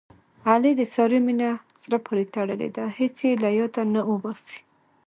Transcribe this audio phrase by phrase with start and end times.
[0.49, 1.49] علي د سارې مینه
[1.83, 2.85] زړه پورې تړلې ده.
[2.99, 4.59] هېڅ یې له یاده نه اوباسي.